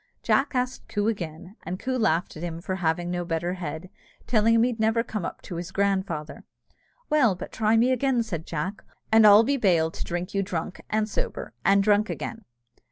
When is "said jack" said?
8.23-8.83